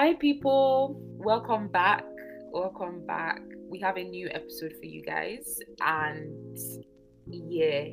[0.00, 0.94] Hi, people.
[1.18, 2.04] Welcome back.
[2.52, 3.40] Welcome back.
[3.68, 5.58] We have a new episode for you guys.
[5.80, 6.56] And
[7.26, 7.86] yeah,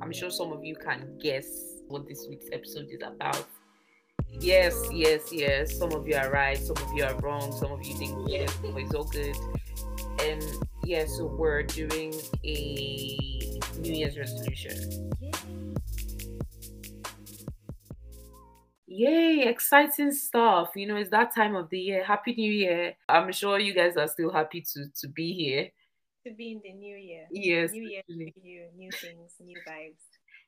[0.00, 1.48] I'm sure some of you can guess
[1.88, 3.44] what this week's episode is about.
[4.30, 5.76] Yes, yes, yes.
[5.76, 8.56] Some of you are right, some of you are wrong, some of you think yes,
[8.62, 9.34] it's all good.
[10.22, 10.40] And
[10.84, 12.14] yeah, so we're doing
[12.44, 15.10] a New Year's resolution.
[18.96, 20.70] Yay, exciting stuff.
[20.76, 22.04] You know, it's that time of the year.
[22.04, 22.94] Happy New Year.
[23.08, 25.70] I'm sure you guys are still happy to to be here.
[26.26, 27.24] To be in the new year.
[27.30, 27.72] Yes.
[27.72, 30.04] New year, new, new things, new vibes.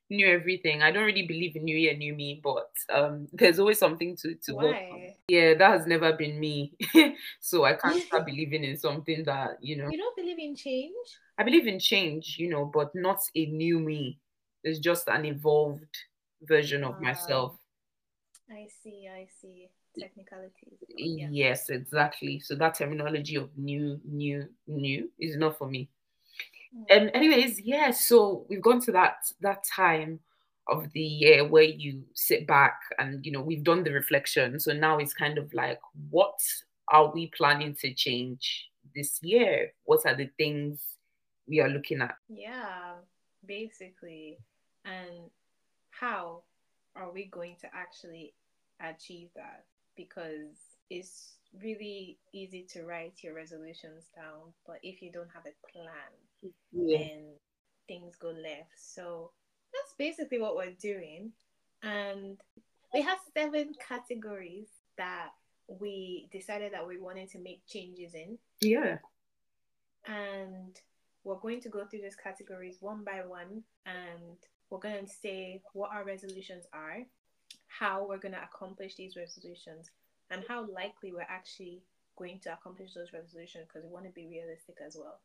[0.09, 0.83] New everything.
[0.83, 4.37] I don't really believe in New Year, New Me, but um there's always something to
[4.45, 4.99] to work on.
[5.01, 5.15] Why?
[5.29, 6.75] Yeah, that has never been me.
[7.41, 10.95] so I can't start believing in something that, you know, You don't believe in change?
[11.39, 14.21] I believe in change, you know, but not a new me.
[14.63, 15.97] It's just an evolved
[16.43, 17.09] version of Wow.
[17.11, 17.57] myself.
[18.51, 19.69] I see, I see.
[19.99, 20.79] Technicalities.
[20.89, 21.29] Yeah.
[21.31, 22.41] Yes, exactly.
[22.41, 25.89] So that terminology of new, new, new is not for me.
[26.91, 27.03] Mm.
[27.03, 30.21] Um, anyways, yeah, so we've gone to that that time
[30.69, 34.61] of the year where you sit back and you know we've done the reflection.
[34.61, 35.81] So now it's kind of like
[36.11, 36.39] what
[36.89, 39.73] are we planning to change this year?
[39.85, 40.81] What are the things
[41.49, 42.17] we are looking at?
[42.29, 42.95] Yeah,
[43.47, 44.39] basically.
[44.85, 45.31] And
[45.91, 46.43] how
[46.97, 48.35] are we going to actually
[48.81, 49.65] achieve that?
[49.97, 50.57] Because
[50.91, 56.53] it's really easy to write your resolutions down, but if you don't have a plan,
[56.73, 56.99] Yeah.
[56.99, 57.39] and
[57.89, 58.73] things go left.
[58.77, 59.31] So
[59.73, 61.33] that's basically what we're doing.
[61.83, 62.41] And
[62.93, 65.31] we have seven categories that
[65.69, 68.39] we decided that we wanted to make changes in.
[68.61, 68.99] Yeah.
[70.07, 70.79] And
[71.25, 73.65] we're going to go through these categories one by one.
[73.85, 74.37] And
[74.71, 76.99] we're going to say what our resolutions are,
[77.67, 79.91] how we're going to accomplish these resolutions,
[80.31, 81.83] and how likely we're actually
[82.17, 85.21] going to accomplish those resolutions because we want to be realistic as well.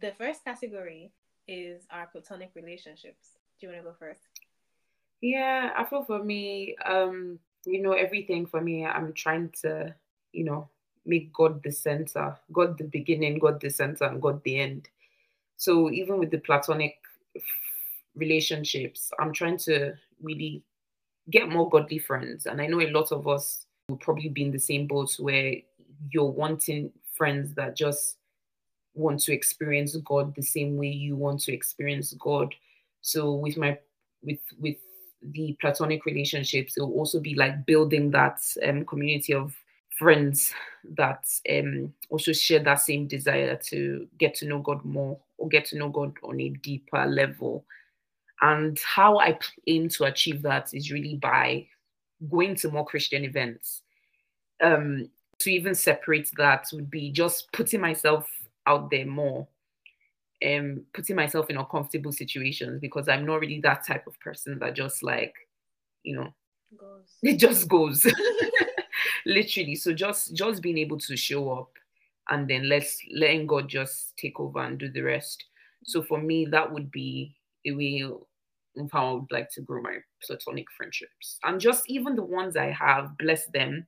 [0.00, 1.12] The first category
[1.48, 3.32] is our platonic relationships.
[3.60, 4.20] Do you want to go first?
[5.20, 9.94] Yeah, I feel for me, um, you know, everything for me, I'm trying to,
[10.32, 10.68] you know,
[11.04, 14.88] make God the center, God the beginning, God the center, and God the end.
[15.56, 16.98] So even with the platonic
[18.16, 20.62] relationships, I'm trying to really
[21.30, 22.46] get more godly friends.
[22.46, 25.54] And I know a lot of us will probably be in the same boat where
[26.10, 28.16] you're wanting friends that just
[28.94, 32.54] want to experience God the same way you want to experience God.
[33.02, 33.78] So with my
[34.22, 34.76] with with
[35.22, 39.54] the platonic relationships, it will also be like building that um, community of
[39.98, 40.52] friends
[40.96, 45.64] that um, also share that same desire to get to know God more or get
[45.66, 47.64] to know God on a deeper level.
[48.40, 51.66] And how I aim to achieve that is really by
[52.30, 53.82] going to more Christian events.
[54.60, 58.26] Um, to even separate that would be just putting myself
[58.66, 59.46] out there more
[60.44, 64.74] um putting myself in uncomfortable situations because I'm not really that type of person that
[64.74, 65.34] just like,
[66.02, 66.32] you know,
[66.76, 67.08] Goes.
[67.22, 68.06] it just goes.
[69.26, 69.76] Literally.
[69.76, 71.70] So just just being able to show up
[72.28, 75.44] and then let's letting God just take over and do the rest.
[75.84, 77.34] So for me, that would be
[77.72, 81.38] way of how I would like to grow my platonic friendships.
[81.44, 83.86] And just even the ones I have, bless them.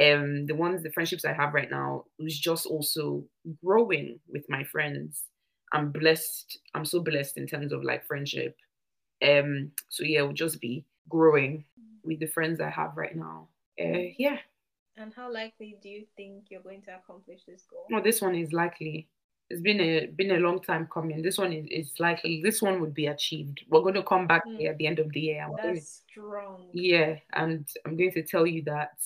[0.00, 3.24] Um, the ones, the friendships I have right now is just also
[3.64, 5.24] growing with my friends.
[5.72, 6.58] I'm blessed.
[6.74, 8.56] I'm so blessed in terms of like friendship.
[9.22, 11.64] Um, so yeah, it would just be growing
[12.02, 13.48] with the friends I have right now.
[13.80, 14.38] Uh, yeah.
[14.96, 17.86] And how likely do you think you're going to accomplish this goal?
[17.90, 19.08] No, this one is likely.
[19.50, 21.22] It's been a been a long time coming.
[21.22, 22.40] This one is, is likely.
[22.42, 23.62] This one would be achieved.
[23.68, 24.58] We're going to come back Mm.
[24.58, 25.46] here at the end of the year.
[25.46, 26.68] going to- That's strong.
[26.72, 28.96] yeah, and I'm going to tell you that.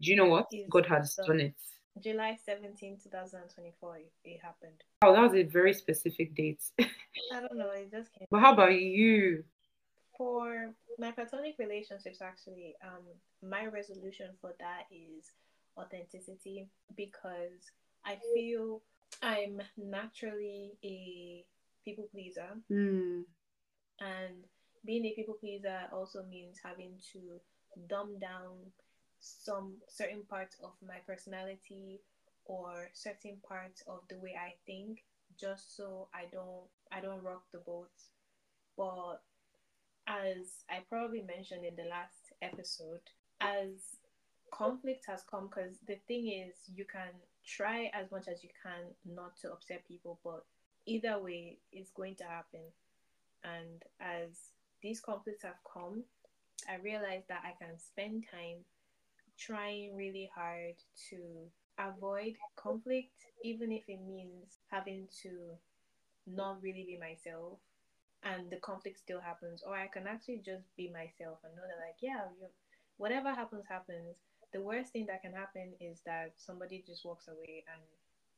[0.00, 0.52] Do you know what?
[0.68, 1.26] God has done.
[1.28, 1.54] done it.
[2.02, 4.82] July 17, 2024, it- it happened.
[5.02, 6.62] Oh, that was a very specific date.
[6.78, 8.28] I don't know, it just came.
[8.30, 9.42] but how about you?
[10.18, 13.04] For my platonic relationships, actually, um,
[13.42, 15.32] my resolution for that is
[15.78, 17.70] authenticity because
[18.04, 18.82] I feel
[19.22, 21.44] I'm naturally a
[21.84, 23.22] people pleaser, Hmm.
[24.00, 24.44] and
[24.84, 27.40] being a people pleaser also means having to
[27.88, 28.72] dumb down
[29.20, 32.00] some certain parts of my personality
[32.44, 35.04] or certain parts of the way I think
[35.38, 37.90] just so I don't I don't rock the boat.
[38.76, 39.22] But
[40.06, 43.00] as I probably mentioned in the last episode,
[43.40, 43.96] as
[44.52, 47.10] conflict has come because the thing is you can
[47.46, 50.44] try as much as you can not to upset people but
[50.86, 52.60] either way it's going to happen
[53.44, 54.52] and as
[54.82, 56.02] these conflicts have come
[56.70, 58.64] i realized that i can spend time
[59.38, 60.74] trying really hard
[61.10, 61.18] to
[61.78, 63.14] avoid conflict,
[63.44, 65.30] even if it means having to
[66.26, 67.58] not really be myself
[68.24, 71.80] and the conflict still happens, or I can actually just be myself and know that,
[71.84, 72.24] like, yeah,
[72.98, 74.16] whatever happens, happens.
[74.56, 77.82] The worst thing that can happen is that somebody just walks away and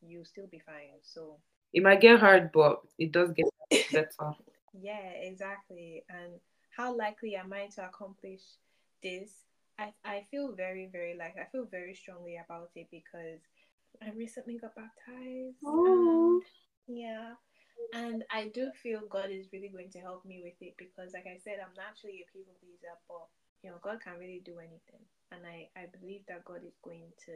[0.03, 0.99] you still be fine.
[1.03, 1.37] So
[1.73, 3.47] it might get hard, but it does get
[3.93, 4.35] better.
[4.73, 6.03] yeah, exactly.
[6.11, 6.41] And
[6.76, 8.41] how likely am I to accomplish
[9.00, 9.31] this?
[9.79, 13.38] I, I feel very, very like I feel very strongly about it because
[14.03, 15.62] I recently got baptized.
[15.64, 16.43] Oh.
[16.88, 17.35] And yeah.
[17.94, 21.29] And I do feel God is really going to help me with it because like
[21.32, 23.29] I said, I'm naturally a people pleaser, but
[23.62, 25.06] you know, God can really do anything.
[25.33, 27.33] And I, I believe that God is going to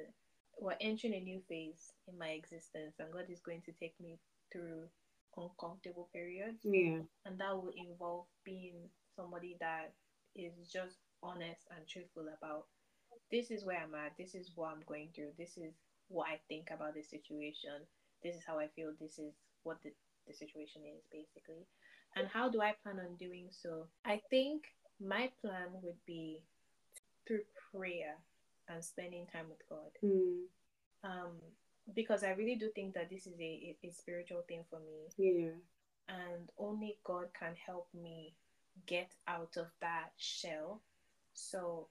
[0.61, 4.19] we're entering a new phase in my existence and God is going to take me
[4.53, 4.85] through
[5.37, 6.61] uncomfortable periods.
[6.63, 7.01] Yeah.
[7.25, 8.77] And that will involve being
[9.17, 9.93] somebody that
[10.37, 12.67] is just honest and truthful about
[13.31, 15.73] this is where I'm at, this is what I'm going through, this is
[16.09, 17.81] what I think about this situation,
[18.23, 19.91] this is how I feel, this is what the,
[20.27, 21.65] the situation is basically.
[22.15, 23.87] And how do I plan on doing so?
[24.05, 24.65] I think
[25.01, 26.43] my plan would be
[27.27, 27.41] through
[27.73, 28.17] prayer
[28.69, 29.91] and spending time with God.
[30.05, 30.45] Mm.
[31.05, 31.33] Um,
[31.95, 35.09] because I really do think that this is a, a, spiritual thing for me.
[35.19, 35.51] Yeah.
[36.09, 38.35] And only God can help me
[38.87, 40.81] get out of that shell.
[41.35, 41.89] So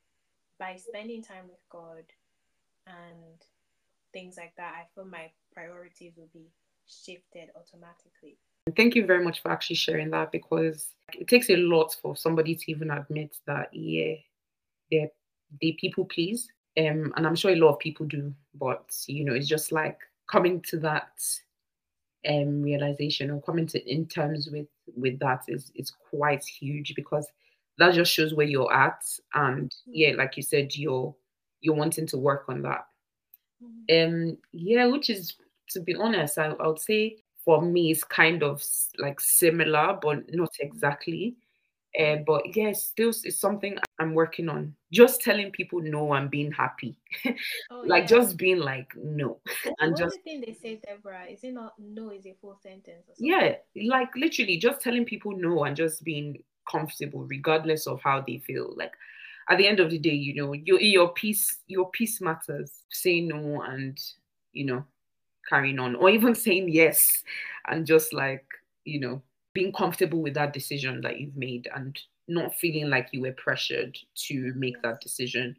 [0.59, 2.03] by spending time with God
[2.87, 3.41] and
[4.13, 6.51] things like that, I feel my priorities will be
[6.87, 8.37] shifted automatically.
[8.75, 12.55] Thank you very much for actually sharing that because it takes a lot for somebody
[12.55, 14.15] to even admit that, yeah,
[14.91, 15.09] they
[15.61, 16.49] they people please.
[16.77, 19.99] Um, and I'm sure a lot of people do, but you know, it's just like
[20.29, 21.11] coming to that
[22.27, 27.27] um realization or coming to in terms with with that is is quite huge because
[27.79, 29.03] that just shows where you're at
[29.33, 31.15] and yeah like you said you're
[31.61, 32.85] you're wanting to work on that.
[33.91, 35.35] Um yeah which is
[35.69, 38.63] to be honest I, I would say for me it's kind of
[38.99, 41.35] like similar but not exactly
[41.99, 46.51] uh, but yes still it's something i'm working on just telling people no and being
[46.51, 46.97] happy
[47.69, 48.07] Oh like yeah.
[48.07, 49.39] just being like no
[49.79, 51.25] and just the thing they say, Deborah?
[51.25, 53.27] Is it not no is a full sentence or something?
[53.27, 53.55] yeah
[53.89, 58.73] like literally just telling people no and just being comfortable regardless of how they feel
[58.77, 58.93] like
[59.49, 63.27] at the end of the day you know your your peace your peace matters saying
[63.27, 63.99] no and
[64.53, 64.85] you know
[65.49, 67.23] carrying on or even saying yes
[67.67, 68.45] and just like
[68.85, 69.21] you know
[69.53, 73.97] being comfortable with that decision that you've made and not feeling like you were pressured
[74.15, 75.55] to make that decision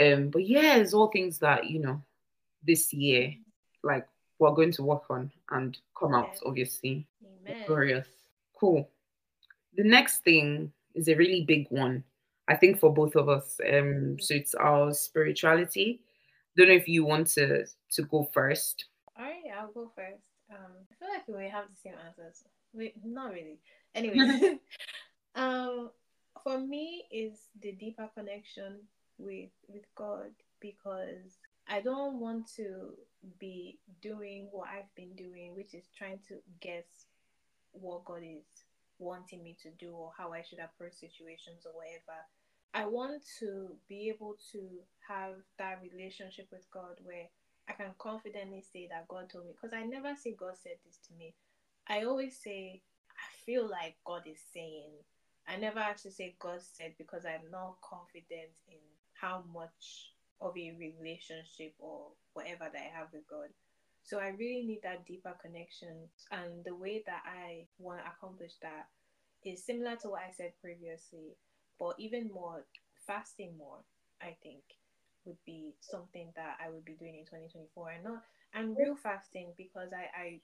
[0.00, 2.02] um but yeah it's all things that you know
[2.64, 3.32] this year
[3.84, 4.06] like
[4.38, 7.06] we're going to work on and come out obviously
[7.48, 7.64] Amen.
[7.66, 8.06] Glorious.
[8.58, 8.88] Cool.
[9.76, 12.04] The next thing is a really big one,
[12.48, 13.60] I think, for both of us.
[13.72, 16.00] Um, so it's our spirituality.
[16.56, 18.86] Don't know if you want to to go first.
[19.16, 20.22] All right, I'll go first.
[20.50, 22.42] Um, I feel like we have the same answers.
[22.72, 23.58] Wait, not really.
[23.94, 24.58] Anyway,
[25.34, 25.90] um,
[26.44, 28.80] for me is the deeper connection
[29.16, 30.30] with with God
[30.60, 31.38] because
[31.68, 32.92] I don't want to
[33.38, 37.06] be doing what I've been doing, which is trying to guess
[37.72, 38.44] what God is
[38.98, 42.18] wanting me to do or how I should approach situations or whatever.
[42.74, 44.60] I want to be able to
[45.08, 47.26] have that relationship with God where
[47.68, 50.98] I can confidently say that God told me because I never say God said this
[51.08, 51.34] to me.
[51.88, 54.92] I always say I feel like God is saying.
[55.48, 58.78] I never actually say God said because I'm not confident in
[59.14, 63.48] how much of a relationship or whatever that I have with God.
[64.04, 66.08] So I really need that deeper connection.
[66.30, 68.86] And the way that I want to accomplish that
[69.44, 71.36] is similar to what I said previously,
[71.80, 72.64] but even more
[73.06, 73.80] fasting more,
[74.20, 74.62] I think
[75.24, 78.22] would be something that I would be doing in 2024 and not
[78.54, 80.40] and real fasting because I I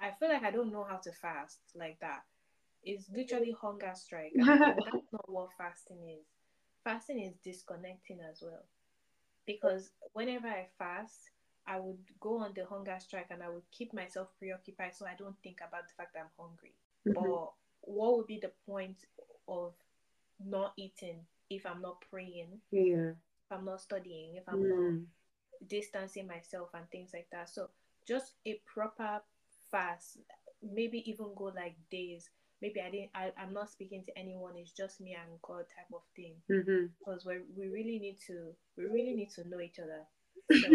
[0.00, 2.22] I feel like I don't know how to fast like that.
[2.82, 4.32] It's literally hunger strike.
[4.36, 6.26] That's not what fasting is.
[6.84, 8.64] Fasting is disconnecting as well.
[9.46, 11.30] Because whenever I fast,
[11.66, 15.14] I would go on the hunger strike and I would keep myself preoccupied so I
[15.18, 16.74] don't think about the fact that I'm hungry.
[17.06, 17.14] Mhm.
[17.14, 19.04] But what would be the point
[19.48, 19.74] of
[20.38, 23.10] not eating if I'm not praying, Yeah.
[23.12, 25.06] if I'm not studying, if I'm not Mm.
[25.66, 27.48] distancing myself and things like that.
[27.48, 27.70] So
[28.06, 29.22] just a proper
[29.74, 30.18] fast,
[30.62, 32.30] maybe even go like days.
[32.62, 33.10] Maybe I didn't.
[33.14, 34.54] I, I'm not speaking to anyone.
[34.56, 36.34] It's just me and God type of thing.
[36.50, 36.90] Mhm.
[36.98, 40.02] Because we we really need to we really need to know each other.
[40.62, 40.68] So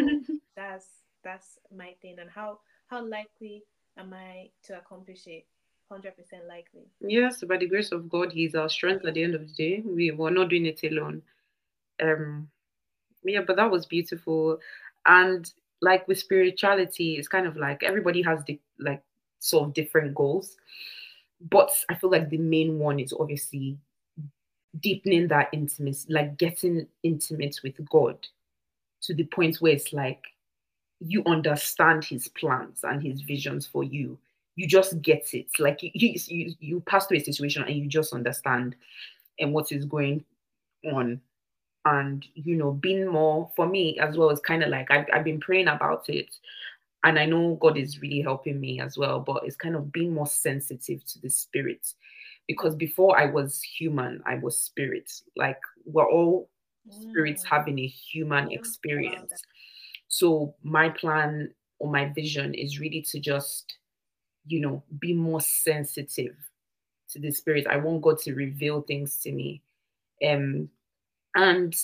[0.56, 0.88] that's
[1.24, 2.18] that's my thing.
[2.20, 3.64] And how how likely
[3.98, 5.46] am I to accomplish it?
[5.90, 6.86] Hundred percent likely.
[7.02, 9.82] Yes, by the grace of God, He's our strength at the end of the day.
[9.86, 11.24] We were not doing it alone.
[12.02, 12.50] Um,
[13.24, 14.60] Yeah, but that was beautiful.
[15.06, 15.52] And
[15.82, 19.04] like with spirituality, it's kind of like everybody has the like
[19.40, 20.58] sort of different goals.
[21.50, 23.78] But I feel like the main one is obviously
[24.82, 28.18] deepening that intimacy, like getting intimate with God
[29.02, 30.24] to the point where it's like
[31.00, 34.18] you understand his plans and his visions for you.
[34.56, 35.48] You just get it.
[35.58, 38.76] Like you, you, you pass through a situation and you just understand
[39.40, 40.26] and what is going
[40.92, 41.22] on.
[41.86, 45.24] And you know, being more for me as well is kind of like I've, I've
[45.24, 46.36] been praying about it
[47.04, 50.14] and I know God is really helping me as well, but it's kind of being
[50.14, 51.94] more sensitive to the spirit.
[52.48, 55.12] Because before I was human, I was spirit.
[55.38, 56.50] Like we're all
[56.90, 57.50] spirits mm.
[57.50, 59.32] having a human experience.
[60.08, 63.78] So my plan or my vision is really to just,
[64.48, 66.36] you know, be more sensitive
[67.12, 67.68] to the spirit.
[67.68, 69.62] I want God to reveal things to me.
[70.28, 70.70] Um,
[71.36, 71.76] and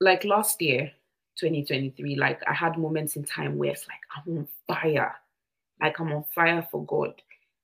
[0.00, 0.92] like last year,
[1.38, 5.14] 2023, like I had moments in time where it's like I'm on fire,
[5.80, 7.14] like I'm on fire for God.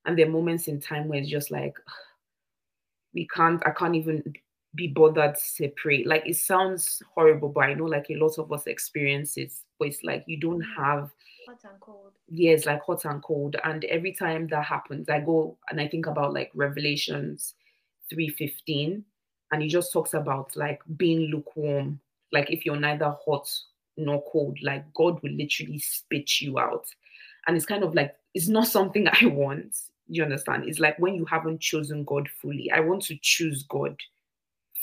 [0.04, 1.76] And there are moments in time where it's just like
[3.14, 4.34] we can't, I can't even
[4.74, 6.04] be bothered to pray.
[6.04, 9.52] Like it sounds horrible, but I know like a lot of us experience it.
[9.78, 10.76] But it's like you don't mm.
[10.76, 11.10] have
[11.46, 12.12] hot and cold.
[12.28, 13.56] Yes, like hot and cold.
[13.64, 17.54] And every time that happens, I go and I think about like Revelations
[18.12, 19.02] 3:15,
[19.52, 22.00] and he just talks about like being lukewarm
[22.32, 23.50] like if you're neither hot
[23.96, 26.86] nor cold, like God will literally spit you out.
[27.46, 29.76] And it's kind of like it's not something I want.
[30.08, 30.64] You understand?
[30.66, 32.70] It's like when you haven't chosen God fully.
[32.70, 33.96] I want to choose God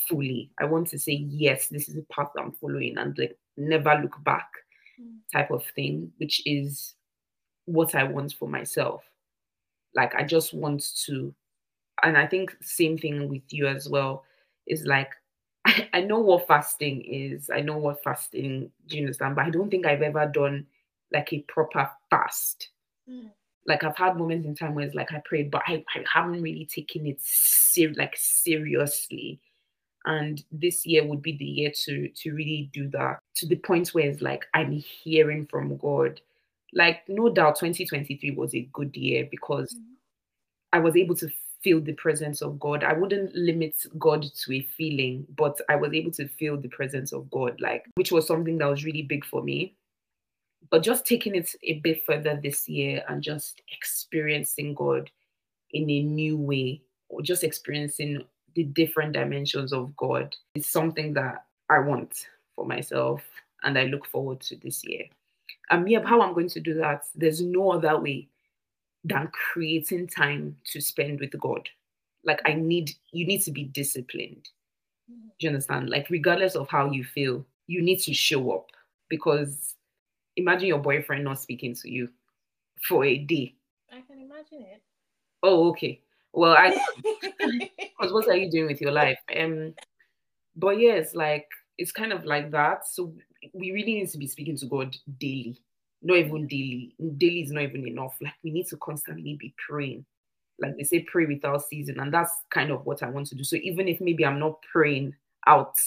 [0.08, 0.50] fully.
[0.60, 4.22] I want to say, yes, this is the path I'm following and like never look
[4.24, 4.48] back
[5.00, 5.16] mm.
[5.32, 6.94] type of thing, which is
[7.64, 9.02] what I want for myself.
[9.94, 11.34] Like I just want to,
[12.02, 14.24] and I think same thing with you as well,
[14.66, 15.10] is like
[15.66, 17.50] I, I know what fasting is.
[17.52, 19.34] I know what fasting, do you understand?
[19.34, 20.66] But I don't think I've ever done
[21.12, 22.70] like a proper fast.
[23.10, 23.30] Mm.
[23.66, 26.40] Like I've had moments in time where it's like I prayed, but I, I haven't
[26.42, 29.40] really taken it ser- like seriously.
[30.04, 33.88] And this year would be the year to to really do that to the point
[33.88, 36.20] where it's like I'm hearing from God.
[36.72, 39.82] Like no doubt 2023 was a good year because mm.
[40.72, 41.28] I was able to
[41.66, 42.84] feel the presence of God.
[42.84, 47.12] I wouldn't limit God to a feeling, but I was able to feel the presence
[47.12, 49.74] of God, like which was something that was really big for me.
[50.70, 55.10] But just taking it a bit further this year and just experiencing God
[55.72, 58.22] in a new way, or just experiencing
[58.54, 63.24] the different dimensions of God is something that I want for myself
[63.64, 65.06] and I look forward to this year.
[65.72, 68.28] Um, yeah, how I'm going to do that, there's no other way
[69.04, 71.68] than creating time to spend with God.
[72.24, 74.48] Like I need you need to be disciplined.
[75.08, 75.90] Do you understand?
[75.90, 78.70] Like regardless of how you feel, you need to show up
[79.08, 79.74] because
[80.36, 82.08] imagine your boyfriend not speaking to you
[82.82, 83.54] for a day.
[83.92, 84.82] I can imagine it.
[85.42, 86.00] Oh, okay.
[86.32, 86.76] Well, I
[87.78, 89.18] because what are you doing with your life?
[89.36, 89.74] Um,
[90.56, 91.46] but yes, like
[91.78, 92.86] it's kind of like that.
[92.86, 93.14] So
[93.52, 95.60] we really need to be speaking to God daily
[96.06, 96.94] not even daily.
[97.18, 98.16] Daily is not even enough.
[98.20, 100.06] Like we need to constantly be praying.
[100.60, 101.98] Like they say, pray without season.
[101.98, 103.42] And that's kind of what I want to do.
[103.42, 105.14] So even if maybe I'm not praying
[105.46, 105.78] out,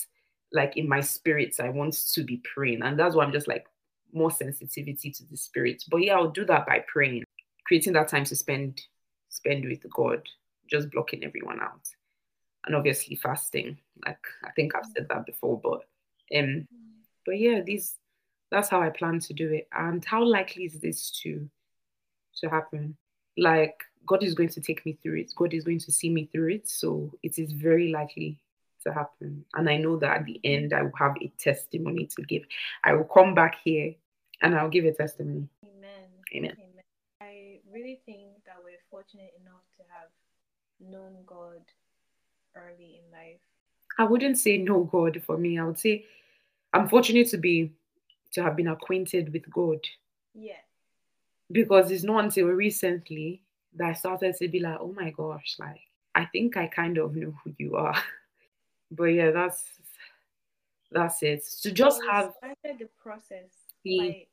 [0.52, 2.82] like in my spirits, I want to be praying.
[2.84, 3.66] And that's why I'm just like
[4.12, 5.84] more sensitivity to the spirit.
[5.90, 7.24] But yeah, I'll do that by praying,
[7.66, 8.82] creating that time to spend
[9.30, 10.22] spend with God,
[10.70, 11.88] just blocking everyone out.
[12.66, 13.78] And obviously fasting.
[14.06, 15.86] Like I think I've said that before, but
[16.38, 16.68] um
[17.26, 17.96] but yeah, these
[18.52, 19.68] that's how I plan to do it.
[19.78, 21.50] And how likely is this to
[22.42, 22.96] to happen?
[23.38, 23.76] Like
[24.06, 25.34] God is going to take me through it.
[25.36, 26.70] God is going to see me through it.
[26.70, 28.40] So it is very likely
[28.84, 29.46] to happen.
[29.54, 32.44] And I know that at the end I will have a testimony to give.
[32.84, 33.94] I will come back here
[34.42, 35.48] and I'll give a testimony.
[35.64, 36.08] Amen.
[36.36, 36.52] Amen.
[36.58, 36.84] Amen.
[37.22, 40.10] I really think that we're fortunate enough to have
[40.92, 41.62] known God
[42.56, 43.40] early in life.
[43.98, 45.60] I wouldn't say no God for me.
[45.60, 46.06] I would say
[46.74, 47.74] I'm fortunate to be
[48.34, 49.80] to have been acquainted with God.
[50.34, 50.54] Yeah.
[51.52, 53.42] Because it's not until recently
[53.76, 55.82] that I started to be like, oh my gosh, like
[56.16, 57.96] I think I kind of know who you are.
[58.92, 59.64] but yeah, that's
[60.92, 61.46] that's it.
[61.62, 63.50] To just so have started the process
[63.84, 64.28] quite,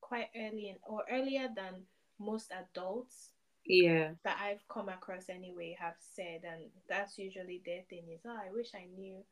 [0.00, 1.74] quite early and or earlier than
[2.18, 3.30] most adults.
[3.64, 4.12] Yeah.
[4.24, 8.50] That I've come across anyway have said, and that's usually their thing is, oh, I
[8.52, 9.22] wish I knew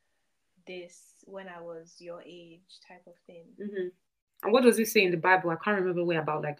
[0.69, 3.47] this when I was your age, type of thing.
[3.61, 3.89] Mm-hmm.
[4.45, 5.51] And what does it say in the Bible?
[5.51, 6.59] I can't remember where about like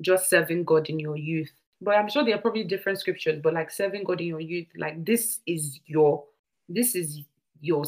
[0.00, 1.50] just serving God in your youth.
[1.80, 4.68] But I'm sure there are probably different scriptures, but like serving God in your youth,
[4.76, 6.24] like this is your
[6.68, 7.20] this is
[7.60, 7.84] your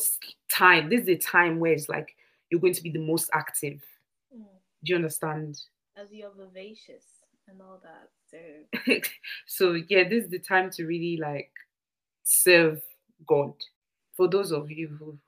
[0.51, 0.91] time.
[0.91, 2.15] This is a time where it's like
[2.51, 3.81] you're going to be the most active.
[4.37, 4.45] Mm.
[4.85, 5.61] Do you understand?
[5.97, 7.05] As you're vivacious
[7.49, 8.11] and all that.
[8.31, 9.11] So
[9.47, 11.51] so yeah, this is the time to really like
[12.23, 12.83] serve
[13.27, 13.55] God.
[14.17, 15.19] For those of you who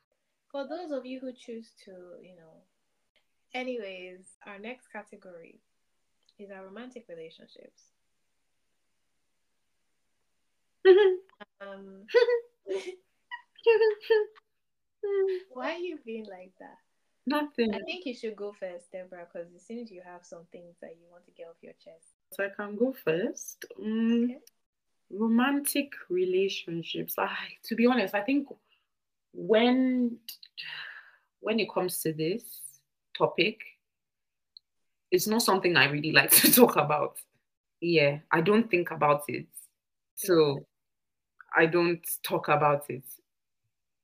[0.53, 1.93] for those of you who choose to,
[2.23, 2.61] you know.
[3.55, 5.61] Anyways, our next category
[6.39, 7.85] is our romantic relationships.
[10.87, 12.05] um,
[15.53, 16.77] why are you being like that?
[17.27, 17.75] Nothing.
[17.75, 20.97] I think you should go first, Deborah, because it seems you have some things that
[20.99, 22.17] you want to get off your chest.
[22.33, 23.65] So I can go first.
[23.81, 24.39] Um, Okay.
[25.11, 27.15] Romantic relationships.
[27.19, 28.49] I, to be honest, I think
[29.33, 30.19] when
[31.41, 32.61] when it comes to this
[33.17, 33.59] topic,
[35.11, 37.17] it's not something I really like to talk about.
[37.81, 39.47] Yeah, I don't think about it.
[40.15, 40.67] So
[41.57, 43.05] I don't talk about it.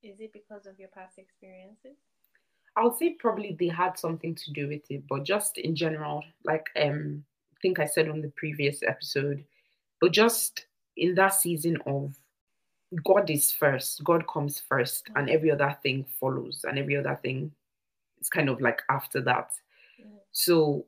[0.02, 1.96] Is it because of your past experiences?
[2.76, 6.66] I'll say probably they had something to do with it, but just in general, like
[6.80, 9.44] um, I think I said on the previous episode,
[10.00, 10.66] but just
[10.96, 12.14] in that season of
[13.04, 17.52] God is first, God comes first, and every other thing follows, and every other thing
[18.20, 19.52] is kind of like after that.
[20.32, 20.86] So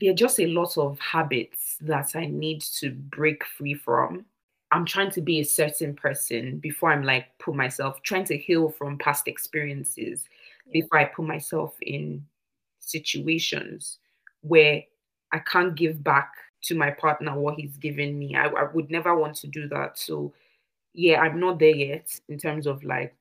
[0.00, 4.24] there are just a lot of habits that I need to break free from.
[4.72, 8.68] I'm trying to be a certain person before I'm like put myself trying to heal
[8.68, 10.24] from past experiences
[10.66, 10.82] Yeah.
[10.82, 12.26] before I put myself in
[12.80, 13.98] situations
[14.40, 14.82] where
[15.32, 18.34] I can't give back to my partner what he's given me.
[18.34, 19.98] I, I would never want to do that.
[19.98, 20.32] So,
[20.96, 23.14] yeah, I'm not there yet in terms of like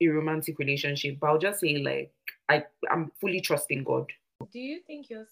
[0.00, 2.12] a romantic relationship, but I'll just say like
[2.48, 4.12] I, I'm fully trusting God.
[4.52, 5.26] Do you think you're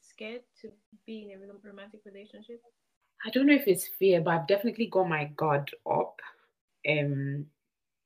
[0.00, 0.72] scared to
[1.06, 2.60] be in a romantic relationship?
[3.24, 6.20] I don't know if it's fear, but I've definitely got my guard up.
[6.88, 7.46] Um,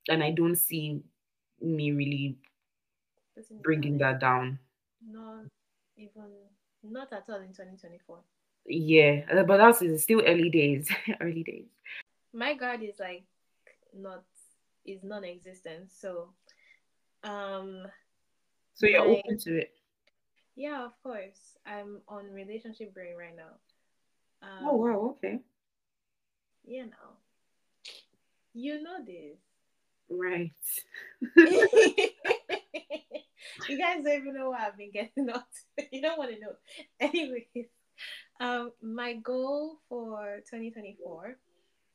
[0.09, 1.02] and I don't see
[1.61, 2.37] me really
[3.62, 4.59] bringing that down.
[5.06, 5.44] Not
[5.97, 6.30] even,
[6.82, 8.18] not at all in 2024.
[8.66, 10.88] Yeah, uh, but that's it's still early days.
[11.21, 11.67] early days.
[12.32, 13.25] My guard is like
[13.95, 14.25] not
[14.87, 15.91] is non-existent.
[15.93, 16.31] So,
[17.25, 17.87] um,
[18.75, 19.73] So you're open to it.
[20.57, 23.59] yeah, of course, I'm on relationship brain right now.
[24.43, 25.41] Um, Oh wow, okay.
[26.65, 27.17] You know,
[28.55, 29.39] you know this.
[30.09, 30.50] Right.
[33.69, 35.47] you guys don't even know what I've been getting up
[35.79, 35.85] to.
[35.93, 36.53] You don't want to know.
[37.00, 37.69] Anyways,
[38.41, 41.37] um, my goal for 2024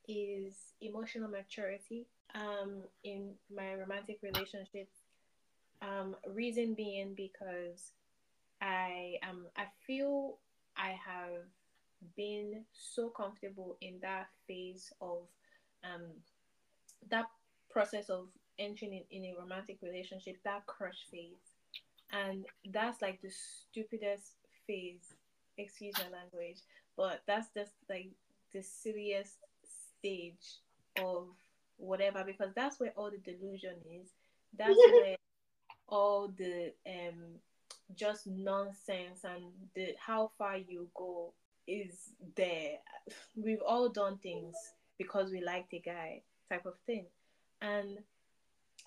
[0.08, 4.98] is emotional maturity um, in my romantic relationships.
[5.82, 7.91] Um, reason being because
[8.62, 10.38] I am I feel
[10.78, 11.44] I have
[12.15, 15.20] been so comfortable in that phase of
[15.84, 16.04] um
[17.10, 17.26] that
[17.70, 21.56] process of entering in, in a romantic relationship, that crush phase.
[22.12, 24.34] And that's like the stupidest
[24.65, 25.13] phase,
[25.58, 26.60] excuse my language,
[26.96, 28.10] but that's just like
[28.54, 29.38] the silliest
[30.00, 30.60] stage
[30.98, 31.28] of
[31.78, 34.10] whatever because that's where all the delusion is.
[34.58, 35.18] That's where
[35.88, 37.40] all the um
[37.96, 39.44] just nonsense and
[39.76, 41.34] the how far you go
[41.68, 42.78] is there.
[43.36, 44.56] We've all done things
[44.98, 47.06] because we liked a guy type of thing.
[47.62, 48.00] And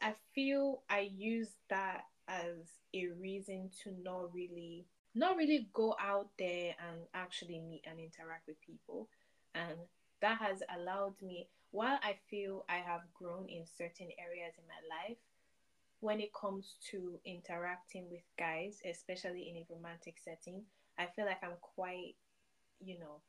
[0.00, 2.56] I feel I use that as
[2.94, 8.46] a reason to not really not really go out there and actually meet and interact
[8.46, 9.08] with people.
[9.54, 9.78] And
[10.20, 15.08] that has allowed me while I feel I have grown in certain areas in my
[15.08, 15.18] life,
[16.00, 20.62] when it comes to interacting with guys, especially in a romantic setting,
[20.98, 22.14] I feel like I'm quite,
[22.80, 23.20] you know,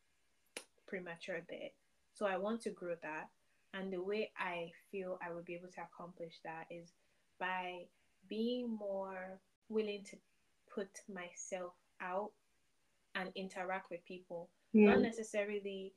[0.87, 1.69] premature there.
[2.13, 3.29] So I want to grow that.
[3.73, 6.93] And the way I feel I will be able to accomplish that is
[7.39, 7.85] by
[8.27, 10.17] being more willing to
[10.73, 12.31] put myself out
[13.15, 14.49] and interact with people.
[14.73, 15.01] Not mm.
[15.01, 15.93] necessarily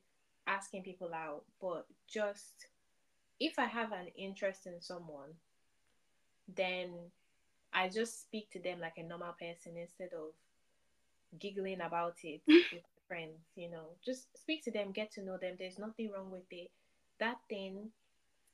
[0.47, 2.67] asking people out, but just
[3.39, 5.31] if I have an interest in someone,
[6.55, 6.91] then
[7.73, 10.31] I just speak to them like a normal person instead of
[11.39, 13.89] giggling about it with friends, you know.
[14.05, 15.55] Just speak to them, get to know them.
[15.57, 16.69] There's nothing wrong with it.
[17.19, 17.89] That thing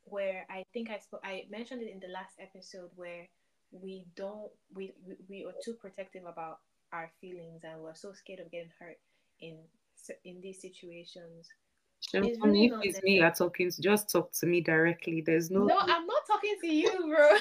[0.05, 3.27] where I think I spoke, I mentioned it in the last episode where
[3.71, 6.59] we don't we, we we are too protective about
[6.91, 8.97] our feelings and we're so scared of getting hurt
[9.41, 9.57] in
[10.25, 11.49] in these situations.
[12.01, 15.21] So It's really if it's me you're talking to, just talk to me directly.
[15.21, 17.29] There's no, No, I'm not talking to you, bro.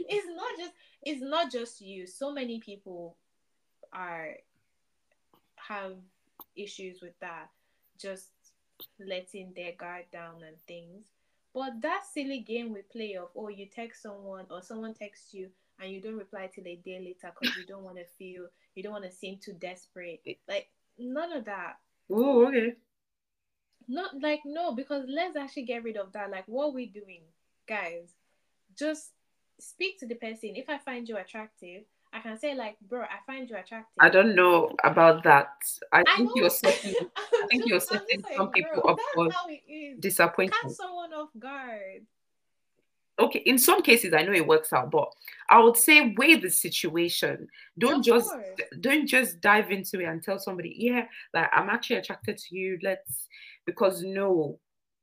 [0.00, 2.06] it's not just it's not just you.
[2.06, 3.16] So many people
[3.92, 4.36] are
[5.56, 5.96] have
[6.56, 7.48] issues with that,
[8.00, 8.28] just
[8.98, 11.06] letting their guard down and things.
[11.54, 15.48] But that silly game we play of oh you text someone or someone texts you
[15.80, 18.82] and you don't reply till a day later because you don't want to feel you
[18.82, 20.20] don't want to seem too desperate.
[20.48, 20.68] Like
[20.98, 21.74] none of that.
[22.10, 22.74] Oh, okay.
[23.88, 26.30] Not like no, because let's actually get rid of that.
[26.30, 27.22] Like what we're doing,
[27.66, 28.10] guys?
[28.78, 29.12] Just
[29.58, 30.52] speak to the person.
[30.56, 33.96] If I find you attractive, I can say like, bro, I find you attractive.
[33.98, 35.48] I don't know about that.
[35.92, 36.94] I I think know- you're setting.
[37.16, 39.98] I think you're setting some saying, people up that's for how it is.
[40.00, 40.62] disappointment.
[40.62, 42.04] Catch someone off guard.
[43.20, 45.08] Okay, in some cases I know it works out, but
[45.50, 47.48] I would say weigh the situation.
[47.78, 48.46] Don't Of just course.
[48.80, 52.78] don't just dive into it and tell somebody, yeah, like I'm actually attracted to you.
[52.82, 53.26] Let's
[53.66, 54.60] because no,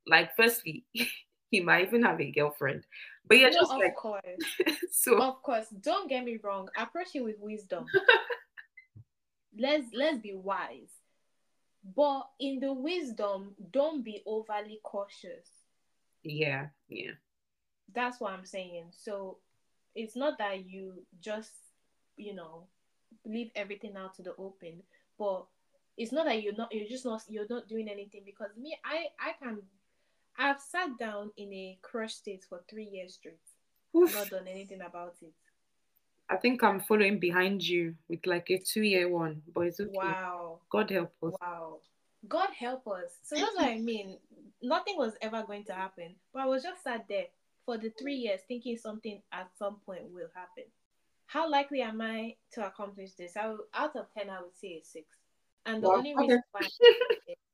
[0.08, 0.86] like firstly,
[1.52, 2.86] he might even have a girlfriend.
[3.28, 4.22] But yeah, No, just of like course.
[4.92, 5.68] so Of course.
[5.82, 6.70] Don't get me wrong.
[6.78, 7.86] Approach it with wisdom.
[9.58, 10.92] let's let's be wise.
[11.96, 15.48] But in the wisdom, don't be overly cautious.
[16.24, 17.12] yeah, yeah.
[17.94, 18.86] That's what I'm saying.
[18.92, 19.38] So
[19.96, 21.52] it's not that you just,
[22.18, 22.68] you know,
[23.26, 24.84] leave everything out to the open,
[25.18, 25.46] but
[25.98, 29.06] it's not that you're not you're just not you're not doing anything because me I
[29.20, 29.62] I can
[30.38, 33.40] I've sat down in a crush state for three years straight,
[33.96, 34.14] Oof.
[34.14, 35.34] not done anything about it.
[36.30, 39.92] I think I'm following behind you with like a two year one, but it's okay.
[39.94, 40.60] Wow.
[40.70, 41.34] God help us.
[41.40, 41.78] Wow.
[42.28, 43.20] God help us.
[43.24, 44.18] So that's what I mean.
[44.62, 46.16] Nothing was ever going to happen.
[46.34, 47.26] But I was just sat there
[47.66, 50.66] for the three years thinking something at some point will happen.
[51.28, 53.36] How likely am I to accomplish this?
[53.38, 55.08] I will, out of 10, I would say a six.
[55.66, 56.70] And the Wow, only reason why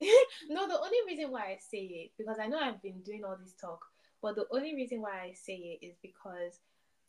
[0.50, 3.38] no, the only reason why I say it because I know I've been doing all
[3.40, 3.80] this talk,
[4.22, 6.60] but the only reason why I say it is because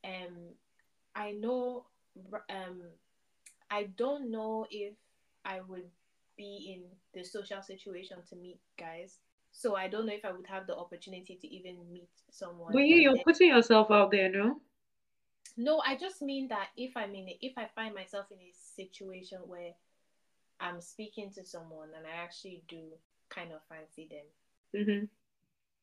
[0.04, 0.54] um
[1.14, 1.86] I know
[2.50, 2.82] um
[3.70, 4.94] I don't know if
[5.44, 5.90] I would
[6.36, 6.84] be in
[7.14, 9.18] the social situation to meet guys.
[9.52, 12.72] So I don't know if I would have the opportunity to even meet someone.
[12.72, 14.60] But and you're then- putting yourself out there, no?
[15.56, 18.52] no, I just mean that if I'm in, a, if I find myself in a
[18.76, 19.72] situation where
[20.58, 22.80] I'm speaking to someone and I actually do
[23.28, 25.04] kind of fancy them, hmm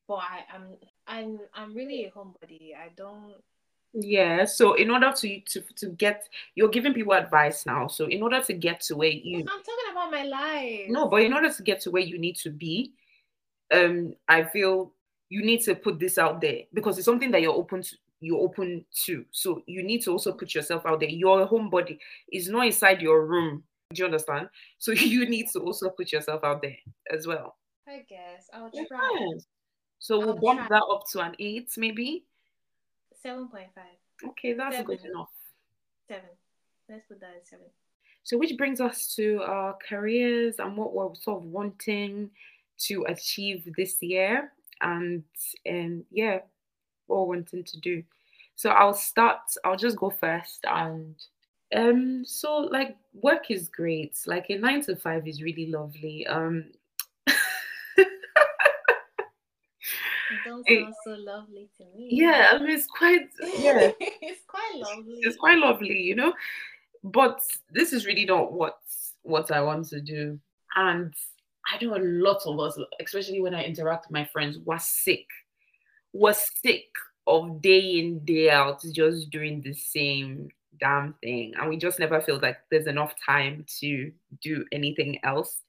[0.08, 0.68] but I, I'm,
[1.06, 2.76] I'm, I'm really a homebody.
[2.76, 3.36] I don't.
[3.94, 4.46] Yeah.
[4.46, 7.88] So in order to to to get, you're giving people advice now.
[7.88, 10.86] So in order to get to where you I'm talking about my life.
[10.90, 12.92] no, but in order to get to where you need to be,
[13.74, 14.92] um, I feel
[15.30, 17.96] you need to put this out there because it's something that you're open to.
[18.22, 19.24] You're open to.
[19.32, 21.10] So you need to also put yourself out there.
[21.10, 21.98] Your homebody
[22.32, 23.64] is not inside your room.
[23.94, 24.50] Do you understand?
[24.78, 26.76] So you need to also put yourself out there
[27.12, 27.56] as well.
[27.88, 29.28] I guess I'll try.
[29.34, 29.46] Yes.
[30.00, 30.78] So we'll I'll bump try.
[30.78, 32.26] that up to an eight, maybe.
[33.22, 35.30] Seven point five, Okay, that's good enough.
[36.08, 36.30] seven.
[36.90, 37.66] Let's put that at seven.
[38.24, 42.30] So, which brings us to our careers and what we're sort of wanting
[42.88, 45.24] to achieve this year, and
[45.70, 46.40] um, yeah,
[47.08, 48.04] what we're wanting to do.
[48.56, 49.40] So, I'll start.
[49.64, 51.16] I'll just go first, and
[51.76, 54.18] um, so like work is great.
[54.26, 56.26] Like a nine to five is really lovely.
[56.28, 56.66] Um,
[60.46, 62.10] don't sound so lovely to me.
[62.12, 63.92] yeah, I mean it's quite yeah.
[64.00, 65.20] it's quite lovely.
[65.22, 66.34] it's quite lovely, you know.
[67.04, 68.80] But this is really not what
[69.24, 70.40] what I want to do.
[70.76, 71.14] And
[71.72, 75.28] I know a lot of us, especially when I interact with my friends, were sick,
[76.14, 76.88] were sick
[77.28, 81.54] of day in, day out, just doing the same damn thing.
[81.60, 85.62] And we just never feel like there's enough time to do anything else.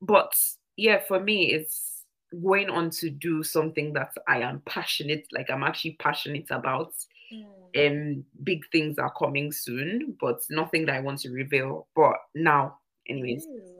[0.00, 0.34] But
[0.76, 2.04] yeah, for me, it's
[2.42, 6.92] going on to do something that I am passionate, like I'm actually passionate about
[7.30, 7.44] Mm.
[7.76, 12.78] um big things are coming soon but nothing that i want to reveal but now
[13.06, 13.77] anyways Ew.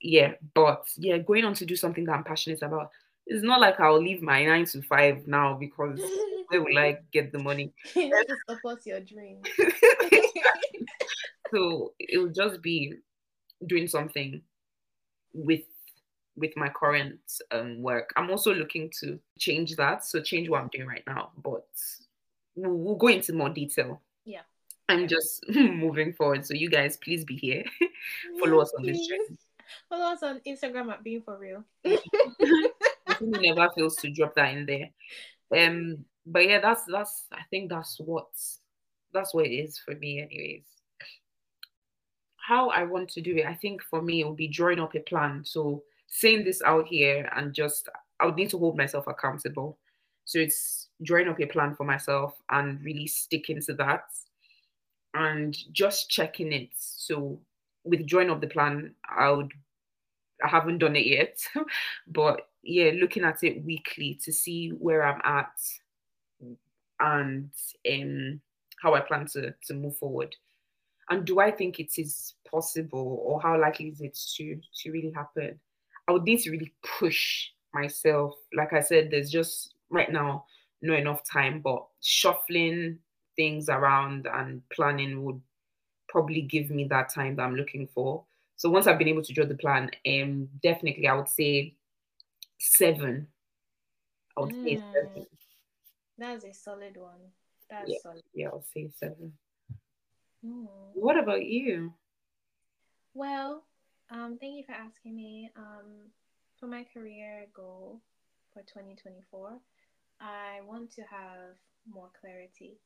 [0.00, 2.90] Yeah but yeah going on to do something that i'm passionate about
[3.26, 6.00] it's not like i'll leave my nine to five now because
[6.48, 7.72] where will i get the money?
[7.94, 9.42] To support your dream.
[11.54, 12.94] so it will just be
[13.66, 14.42] doing something
[15.32, 15.62] with
[16.36, 18.12] with my current um work.
[18.16, 21.66] I'm also looking to change that so change what i'm doing right now but
[22.54, 24.00] we'll, we'll go into more detail.
[24.24, 24.42] Yeah.
[24.88, 27.64] i'm just moving forward so you guys please be here.
[28.40, 29.38] Follow us on this journey
[29.88, 31.64] Follow us on Instagram at being for real.
[33.20, 34.90] Never fails to drop that in there.
[35.56, 38.26] Um but yeah that's that's i think that's what
[39.12, 40.64] that's what it is for me anyways.
[42.36, 44.94] How i want to do it i think for me it would be drawing up
[44.94, 45.42] a plan.
[45.44, 47.88] So saying this out here and just
[48.20, 49.78] i would need to hold myself accountable.
[50.24, 54.04] So it's drawing up a plan for myself and really sticking to that
[55.14, 56.70] and just checking it.
[56.74, 57.40] So
[57.86, 59.52] with drawing up the plan i would
[60.44, 61.38] i haven't done it yet
[62.08, 65.52] but yeah, looking at it weekly to see where I'm at
[66.98, 67.50] and
[67.90, 68.40] um
[68.82, 70.34] how I plan to to move forward.
[71.08, 75.12] And do I think it is possible or how likely is it to to really
[75.12, 75.60] happen?
[76.08, 78.34] I would need to really push myself.
[78.54, 80.44] Like I said, there's just right now
[80.82, 82.98] not enough time, but shuffling
[83.36, 85.40] things around and planning would
[86.16, 88.24] probably give me that time that I'm looking for.
[88.56, 91.74] So once I've been able to draw the plan, um, definitely I would say
[92.58, 93.26] seven.
[94.34, 94.64] I would mm.
[94.64, 95.26] say seven.
[96.16, 97.20] That's a solid one.
[97.68, 97.98] That's yeah.
[98.02, 98.22] solid.
[98.32, 99.34] Yeah, I'll say seven.
[100.42, 100.68] Mm.
[100.94, 101.92] What about you?
[103.12, 103.64] Well,
[104.10, 105.50] um, thank you for asking me.
[105.54, 106.08] Um,
[106.58, 108.00] for my career goal
[108.54, 109.58] for 2024,
[110.22, 112.78] I want to have more clarity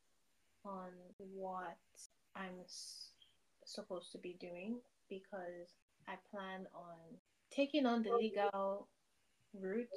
[0.65, 1.79] on what
[2.35, 2.59] I'm
[3.75, 4.77] supposed to be doing
[5.09, 5.75] because
[6.09, 6.97] I plan on
[7.51, 8.89] taking on the legal
[9.55, 9.89] route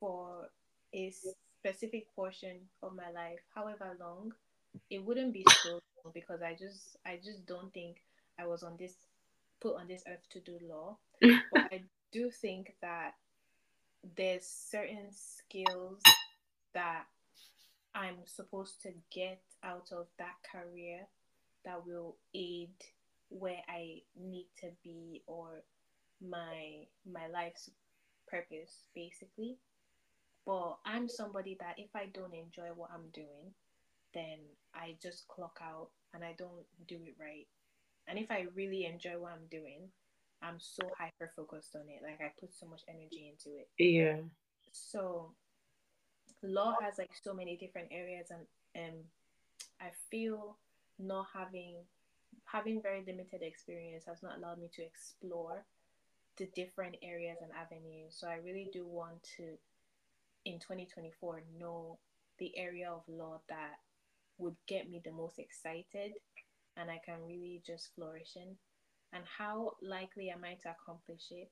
[0.00, 0.48] for
[0.94, 1.12] a
[1.58, 4.32] specific portion of my life, however long.
[4.90, 7.98] It wouldn't be so long because I just I just don't think
[8.38, 8.94] I was on this
[9.60, 10.96] put on this earth to do law.
[11.20, 13.14] but I do think that
[14.16, 16.02] there's certain skills
[16.74, 17.04] that
[17.94, 21.06] I'm supposed to get out of that career
[21.64, 22.74] that will aid
[23.28, 25.62] where I need to be or
[26.20, 27.70] my my life's
[28.28, 29.56] purpose basically.
[30.46, 33.54] But I'm somebody that if I don't enjoy what I'm doing,
[34.12, 34.38] then
[34.74, 37.46] I just clock out and I don't do it right.
[38.06, 39.88] And if I really enjoy what I'm doing,
[40.42, 42.02] I'm so hyper focused on it.
[42.02, 43.68] Like I put so much energy into it.
[43.78, 44.16] Yeah.
[44.72, 45.32] So
[46.42, 48.42] law has like so many different areas and
[48.76, 49.00] um
[49.80, 50.58] I feel
[50.98, 51.76] not having
[52.44, 55.64] having very limited experience has not allowed me to explore
[56.36, 58.16] the different areas and avenues.
[58.18, 59.56] So I really do want to
[60.44, 61.98] in 2024 know
[62.38, 63.78] the area of law that
[64.38, 66.12] would get me the most excited
[66.76, 68.56] and I can really just flourish in.
[69.12, 71.50] And how likely am I to accomplish it?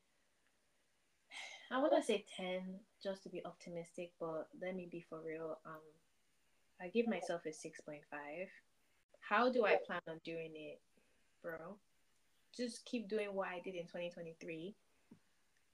[1.70, 5.58] I want to say 10 just to be optimistic, but let me be for real.
[5.64, 5.80] Um,
[6.80, 8.00] I give myself a 6.5.
[9.28, 10.80] How do I plan on doing it,
[11.42, 11.76] bro?
[12.56, 14.74] Just keep doing what I did in 2023.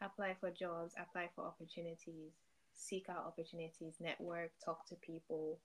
[0.01, 2.33] Apply for jobs, apply for opportunities,
[2.73, 5.59] seek out opportunities, network, talk to people,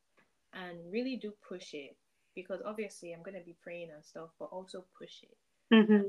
[0.54, 1.96] and really do push it.
[2.36, 5.38] Because obviously, I'm going to be praying and stuff, but also push it.
[5.72, 6.08] Mm-hmm.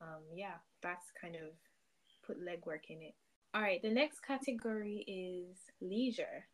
[0.00, 1.52] Um, yeah, that's kind of
[2.26, 3.14] put legwork in it.
[3.54, 6.46] All right, the next category is leisure.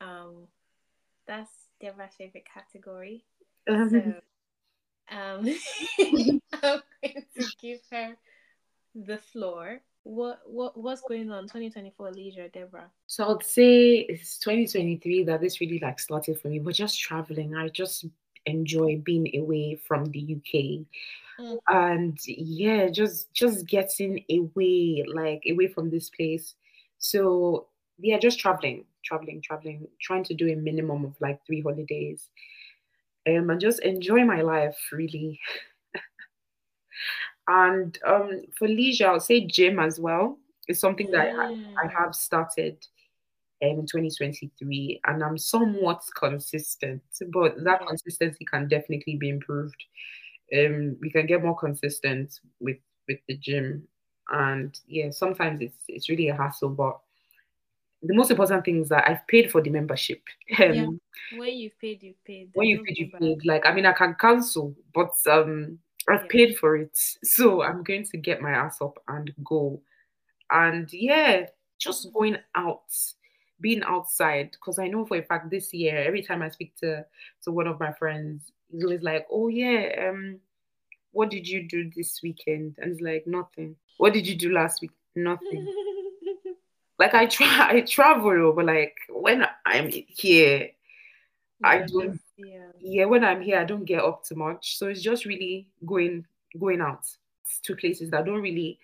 [0.00, 0.46] Um,
[1.26, 3.24] that's Deborah's favorite category.
[3.68, 3.98] Um, So,
[5.10, 5.48] um,
[6.62, 8.16] I'm going to give her
[8.94, 9.80] the floor.
[10.04, 12.90] What what what's going on 2024 leisure, Deborah?
[13.06, 17.54] So I'd say it's 2023 that this really like started for me, but just traveling.
[17.54, 18.06] I just
[18.46, 20.86] enjoy being away from the UK.
[21.40, 21.58] Mm.
[21.68, 26.54] And yeah, just just getting away, like away from this place.
[26.98, 27.66] So
[27.98, 32.30] yeah, just traveling, traveling, traveling, trying to do a minimum of like three holidays.
[33.28, 35.40] Um, and just enjoy my life really.
[37.48, 40.38] and um for leisure, I'll say gym as well.
[40.66, 41.44] It's something that I,
[41.86, 41.90] I Mm.
[42.04, 42.84] have started
[43.62, 49.82] um, in 2023 and I'm somewhat consistent, but that consistency can definitely be improved.
[50.56, 53.88] Um, we can get more consistent with with the gym,
[54.30, 57.00] and yeah, sometimes it's it's really a hassle, but
[58.02, 60.22] the most important thing is that I've paid for the membership.
[60.48, 60.84] Yeah.
[60.84, 61.00] Um,
[61.36, 62.50] When you've paid, you've paid.
[62.54, 63.44] when you paid, you paid.
[63.44, 66.28] Like I mean, I can cancel, but um, I've Yeah.
[66.30, 69.80] paid for it, so I'm going to get my ass up and go.
[70.50, 71.46] And yeah,
[71.78, 72.84] just going out,
[73.60, 74.52] being outside.
[74.52, 77.04] Because I know for a fact this year, every time I speak to
[77.44, 80.38] to one of my friends, he's always like, "Oh yeah, um,
[81.12, 83.76] what did you do this weekend?" And it's like nothing.
[83.98, 84.92] What did you do last week?
[85.16, 85.66] Nothing.
[86.98, 90.70] Like I try, I travel, but like when I'm here,
[91.62, 92.20] I don't.
[92.36, 92.70] yeah.
[92.80, 94.76] Yeah, when I'm here, I don't get up too much.
[94.78, 96.24] So it's just really going
[96.58, 97.04] going out
[97.62, 98.78] to places that don't really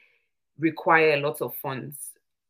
[0.58, 1.96] require a lot of funds.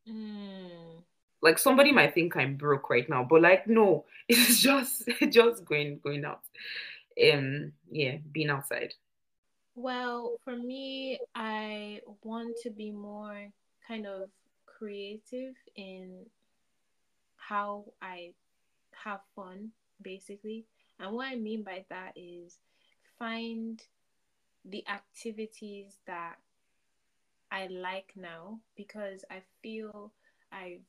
[0.09, 1.03] Mm.
[1.43, 6.01] Like somebody might think I'm broke right now, but like no, it's just just going
[6.03, 6.41] going out.
[7.33, 8.95] Um, yeah, being outside.
[9.77, 13.49] Well, for me, I want to be more
[13.87, 14.29] kind of
[14.79, 16.27] creative in
[17.37, 18.33] how I
[19.05, 19.71] have fun,
[20.03, 20.67] basically.
[20.99, 22.59] And what I mean by that is
[23.19, 23.83] find
[24.65, 26.37] the activities that
[27.51, 30.13] I like now because I feel
[30.51, 30.81] I've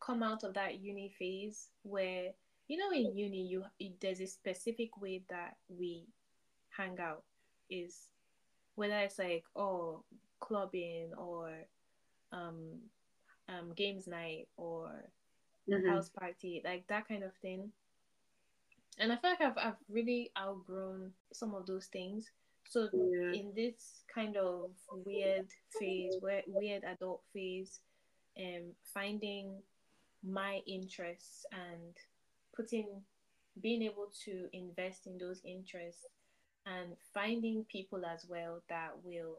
[0.00, 2.30] come out of that uni phase where
[2.68, 3.64] you know in uni you
[4.00, 6.04] there's a specific way that we
[6.76, 7.22] hang out
[7.70, 8.08] is
[8.74, 10.02] whether it's like oh
[10.40, 11.50] clubbing or
[12.34, 12.56] um
[13.48, 14.90] um games night or
[15.68, 15.88] mm-hmm.
[15.88, 17.70] house party like that kind of thing
[18.98, 22.30] and i feel like i've, I've really outgrown some of those things
[22.68, 23.32] so yeah.
[23.32, 24.70] in this kind of
[25.04, 25.46] weird
[25.78, 27.80] phase where weird adult phase
[28.38, 29.56] um finding
[30.26, 31.92] my interests and
[32.56, 32.86] putting
[33.60, 36.06] being able to invest in those interests
[36.66, 39.38] and finding people as well that will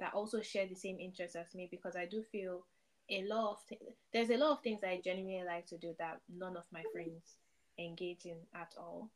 [0.00, 2.64] that also share the same interests as me because I do feel
[3.10, 3.80] a lot of th-
[4.12, 7.36] there's a lot of things I genuinely like to do that none of my friends
[7.78, 9.08] engage in at all.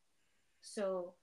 [0.61, 1.14] So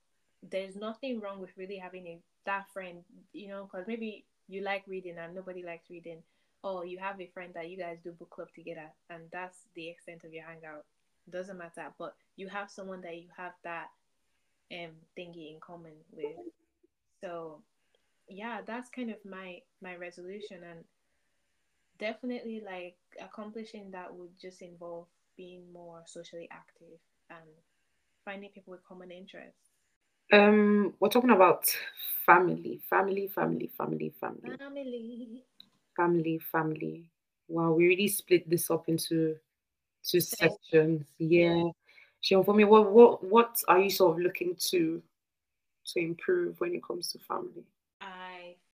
[0.43, 4.83] there's nothing wrong with really having a that friend, you know, because maybe you like
[4.87, 6.23] reading and nobody likes reading.
[6.63, 9.87] Or you have a friend that you guys do book club together and that's the
[9.89, 10.85] extent of your hangout.
[11.29, 11.87] Doesn't matter.
[11.97, 13.87] But you have someone that you have that
[14.71, 16.35] um thingy in common with.
[17.21, 17.61] So
[18.29, 20.83] yeah, that's kind of my my resolution and
[21.99, 27.39] definitely like accomplishing that would just involve being more socially active and
[28.25, 29.71] finding people with common interests.
[30.31, 31.65] Um, we're talking about
[32.25, 35.43] family, family, family, family, family, family,
[35.95, 37.03] family, family.
[37.47, 39.35] Wow, we really split this up into
[40.03, 41.05] two sections.
[41.17, 41.63] Yeah.
[42.21, 45.01] Sean, for me, what what what are you sort of looking to
[45.87, 47.65] to improve when it comes to family?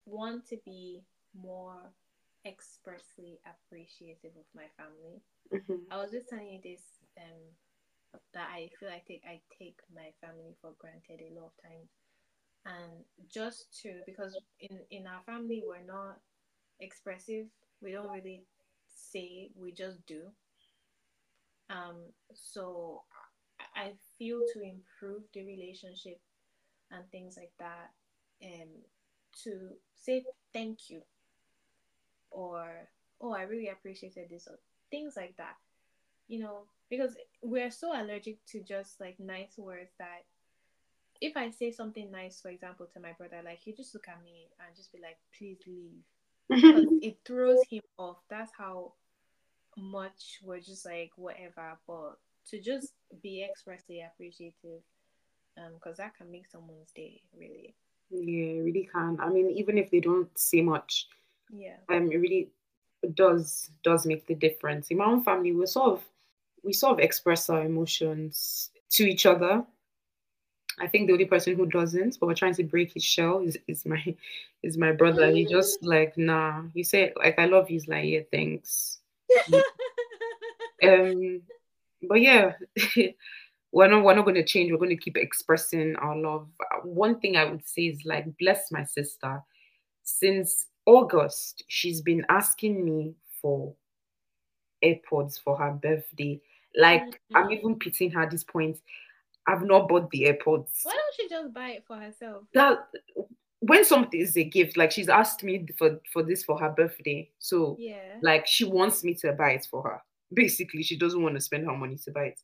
[0.06, 1.04] Want to be
[1.40, 1.94] more
[2.46, 5.22] expressly appreciative of my family.
[5.54, 5.92] Mm-hmm.
[5.92, 6.82] I was just telling you this
[7.18, 7.42] um
[8.34, 11.64] that I feel like I take I take my family for granted a lot of
[11.64, 11.90] times.
[12.66, 16.20] And just to because in in our family we're not
[16.80, 17.48] expressive.
[17.82, 18.44] We don't really
[18.88, 20.22] say, we just do.
[21.70, 21.96] Um
[22.34, 23.04] so
[23.76, 26.20] I feel to improve the relationship
[26.92, 27.92] and things like that,
[28.44, 28.70] um,
[29.44, 31.02] to say thank you
[32.32, 32.90] or
[33.22, 34.60] oh I really appreciated this or
[34.92, 35.56] things like that,
[36.28, 40.24] you know, because we're so allergic to just like nice words that
[41.22, 44.24] if I say something nice, for example, to my brother, like he just look at
[44.24, 46.04] me and just be like, please leave.
[46.50, 48.18] because it throws him off.
[48.30, 48.94] That's how
[49.78, 51.78] much we're just like whatever.
[51.88, 52.18] But
[52.50, 54.82] to just be expressly appreciative
[55.58, 57.76] um because that can make someone's day really
[58.10, 61.08] yeah really can i mean even if they don't say much
[61.52, 62.50] yeah um it really
[63.16, 66.04] does does make the difference in my own family we sort of
[66.64, 69.64] we sort of express our emotions to each other
[70.80, 73.58] I think the only person who doesn't, but we're trying to break his shell is,
[73.68, 74.16] is my
[74.64, 75.30] is my brother.
[75.30, 76.64] He just like, nah.
[76.74, 77.76] He said like I love you.
[77.76, 79.00] He's like, yeah, thanks.
[80.84, 81.42] um
[82.08, 82.54] but yeah,
[83.74, 84.72] we're not we're not going to change.
[84.72, 86.48] We're going to keep expressing our love.
[86.84, 89.42] One thing I would say is like bless my sister.
[90.04, 93.74] Since August, she's been asking me for
[94.86, 96.40] AirPods for her birthday.
[96.78, 97.38] Like mm-hmm.
[97.38, 98.78] I'm even pitying her at this point.
[99.48, 100.70] I've not bought the AirPods.
[100.84, 102.44] Why don't she just buy it for herself?
[102.54, 102.88] That
[103.60, 107.28] when something is a gift, like she's asked me for for this for her birthday,
[107.40, 110.00] so yeah, like she wants me to buy it for her
[110.34, 112.40] basically she doesn't want to spend her money to buy it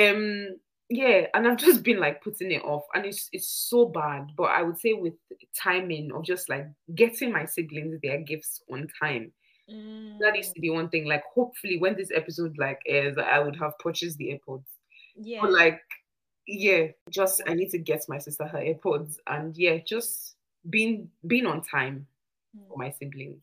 [0.00, 0.48] um
[0.88, 4.44] yeah and i've just been like putting it off and it's it's so bad but
[4.44, 5.14] i would say with
[5.56, 9.32] timing of just like getting my siblings their gifts on time
[9.70, 10.18] mm.
[10.18, 13.76] that is the one thing like hopefully when this episode like airs i would have
[13.78, 14.66] purchased the airpods
[15.16, 15.80] yeah but like
[16.46, 20.34] yeah just i need to get my sister her airpods and yeah just
[20.68, 22.06] being being on time
[22.56, 22.68] mm.
[22.68, 23.42] for my siblings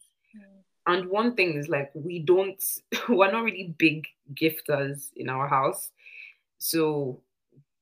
[0.88, 2.64] and one thing is like we don't
[3.10, 5.92] we're not really big gifters in our house.
[6.64, 7.20] So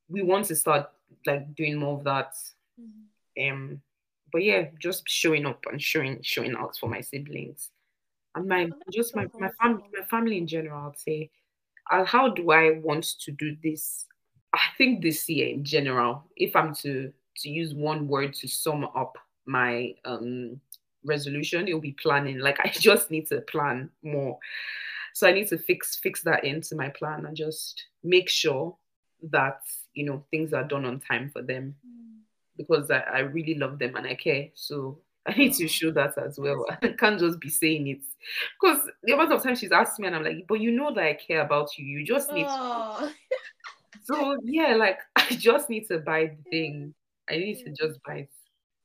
[0.07, 0.89] we want to start
[1.25, 2.33] like doing more of that.
[2.79, 3.51] Mm-hmm.
[3.51, 3.81] Um
[4.31, 7.71] but yeah, just showing up and showing showing out for my siblings.
[8.35, 11.29] And my oh, just my, my family my family in general, I'd say.
[11.91, 14.05] Uh, how do I want to do this?
[14.53, 18.85] I think this year in general, if I'm to to use one word to sum
[18.95, 20.59] up my um
[21.05, 24.37] resolution it'll be planning like i just need to plan more
[25.19, 28.75] so i need to fix fix that into my plan and just make sure
[29.21, 29.61] that
[29.93, 32.19] you know things are done on time for them mm.
[32.57, 36.17] because I, I really love them and i care so I need to show that
[36.17, 36.65] as well.
[36.81, 38.01] I can't just be saying it.
[38.59, 41.03] Because the amount of times she's asked me and I'm like, but you know that
[41.03, 41.85] I care about you.
[41.85, 43.11] You just need to.
[44.03, 46.93] so yeah, like I just need to buy the thing.
[47.29, 48.29] I need to just buy it.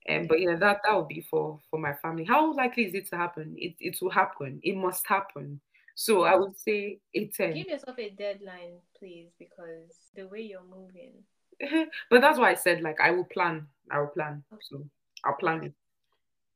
[0.06, 2.24] Um, but yeah, that that would be for for my family.
[2.24, 3.54] How likely is it to happen?
[3.56, 4.60] It it will happen.
[4.62, 5.60] It must happen.
[5.94, 7.54] So I would say a 10.
[7.54, 11.12] Give yourself a deadline, please, because the way you're moving.
[12.10, 13.66] but that's why I said like I will plan.
[13.90, 14.42] I will plan.
[14.60, 14.84] So
[15.24, 15.72] I'll plan it.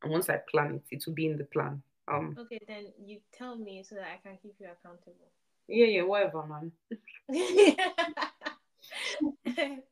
[0.03, 1.83] And once I plan it, it will be in the plan.
[2.09, 5.31] Um Okay, then you tell me so that I can keep you accountable.
[5.69, 6.73] yeah, yeah, whatever, man.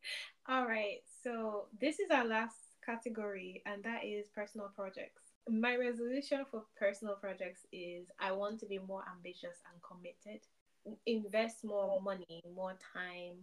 [0.49, 5.26] All right, so this is our last category, and that is personal projects.
[5.49, 10.41] My resolution for personal projects is I want to be more ambitious and committed,
[11.07, 13.37] invest more money, more time,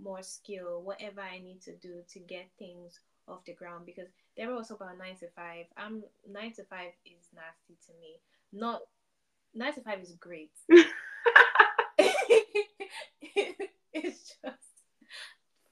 [0.00, 2.98] more skill, whatever I need to do to get things
[3.28, 5.66] off the ground because they're also about nine to five.
[5.76, 8.20] I'm nine to five is nasty to me.
[8.52, 8.80] Not
[9.54, 10.50] nine to five is great.
[13.92, 14.74] it's just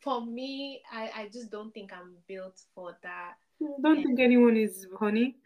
[0.03, 3.35] for me, I, I just don't think I'm built for that.
[3.61, 4.03] Don't Yeah.
[4.03, 5.37] think anyone is honey.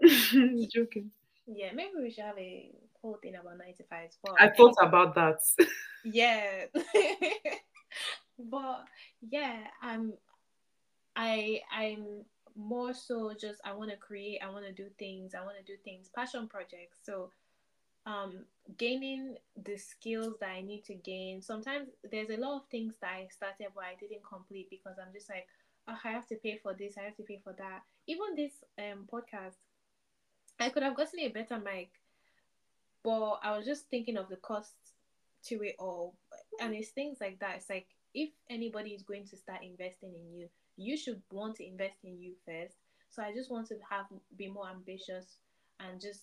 [0.72, 1.10] joking.
[1.46, 2.70] Yeah, maybe we should have a
[3.00, 4.18] whole thing about nine to fives.
[4.22, 5.40] But I thought about that.
[6.04, 6.64] yeah
[8.38, 8.84] but
[9.28, 10.12] yeah i'm
[11.16, 12.24] i i'm
[12.56, 15.62] more so just i want to create i want to do things i want to
[15.64, 17.30] do things passion projects so
[18.06, 18.44] um
[18.78, 23.10] gaining the skills that i need to gain sometimes there's a lot of things that
[23.10, 25.46] i started but i didn't complete because i'm just like
[25.88, 27.82] oh, i have to pay for this i have to pay for that.
[28.06, 29.56] Even this um podcast
[30.60, 31.90] i could have gotten a better mic
[33.04, 34.92] but i was just thinking of the costs
[35.46, 36.14] to it all.
[36.60, 37.56] And it's things like that.
[37.56, 41.66] It's like if anybody is going to start investing in you you should want to
[41.66, 42.76] invest in you first.
[43.10, 45.36] So i just want to have be more ambitious
[45.80, 46.22] and just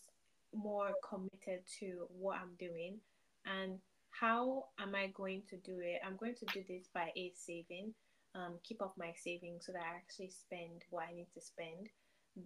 [0.54, 2.98] more committed to what i'm doing.
[3.46, 3.80] And
[4.12, 6.02] how am i going to do it?
[6.06, 7.94] I'm going to do this by a saving
[8.36, 11.90] um, keep up my savings so that i actually spend what i need to spend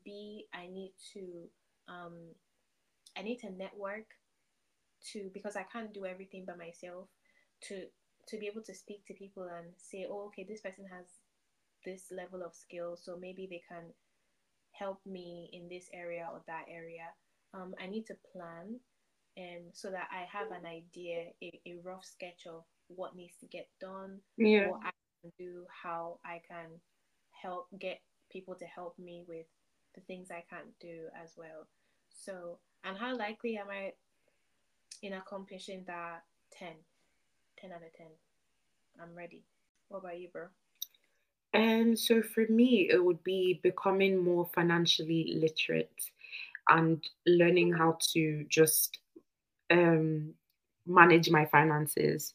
[0.06, 1.50] b i need to
[1.92, 2.16] um,
[3.18, 4.06] i need to network
[5.12, 7.08] to because I can't do everything by myself
[7.68, 7.86] to
[8.28, 11.06] to be able to speak to people and say, oh, okay, this person has
[11.84, 13.86] this level of skill, so maybe they can
[14.72, 17.10] help me in this area or that area.
[17.56, 18.80] Um, I need to plan,
[19.40, 23.48] um, so that I have an idea, a, a rough sketch of what needs to
[23.48, 24.68] get done, yeah.
[24.68, 24.92] what I
[25.38, 26.68] do, how I can
[27.32, 28.02] help get
[28.32, 29.46] people to help me with
[29.96, 31.68] the things I can't do as well.
[32.10, 33.94] So, and how likely am I
[35.02, 36.24] in accomplishing that?
[36.58, 36.70] 10
[37.62, 38.08] 10 out of 10
[39.02, 39.44] i'm ready.
[39.88, 40.48] What about you bro?
[41.54, 46.12] And so for me, it would be becoming more financially literate
[46.68, 49.00] and learning how to just
[49.72, 50.34] um,
[50.86, 52.34] manage my finances.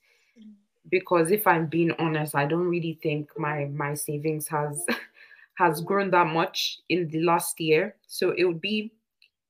[0.91, 4.85] Because if I'm being honest, I don't really think my my savings has
[5.59, 7.97] has grown that much in the last year.
[8.07, 8.93] So it would be